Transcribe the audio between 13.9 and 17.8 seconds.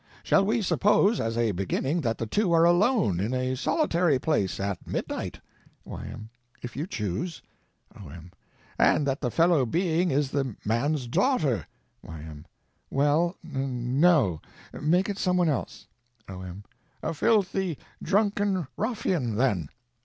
no—make it someone else. O.M. A filthy,